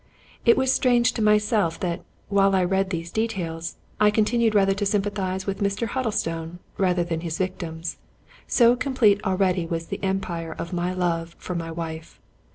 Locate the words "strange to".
0.73-1.21